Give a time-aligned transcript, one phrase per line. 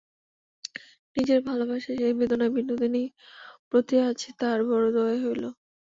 [1.15, 3.09] নিজের ভালোবাসার সেই বেদনায় বিনোদিনীর
[3.69, 5.43] প্রতি আজ তাহার বড়ো দয়া হইল।